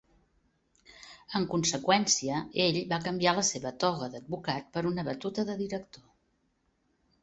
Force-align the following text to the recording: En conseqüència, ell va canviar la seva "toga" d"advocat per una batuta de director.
En 1.39 1.45
conseqüència, 1.51 2.41
ell 2.65 2.81
va 2.95 3.01
canviar 3.05 3.37
la 3.43 3.47
seva 3.53 3.75
"toga" 3.87 4.11
d"advocat 4.17 4.75
per 4.75 4.87
una 4.95 5.09
batuta 5.13 5.51
de 5.53 5.63
director. 5.65 6.13